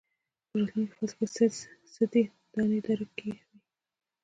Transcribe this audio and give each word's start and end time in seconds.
په 0.49 0.55
راتلونکي 0.59 0.95
فصل 0.99 1.17
کې 1.17 1.27
څه 1.93 2.03
دي 2.11 2.23
دا 2.51 2.61
نه 2.69 2.79
درک 2.85 3.09
کوئ. 3.17 3.33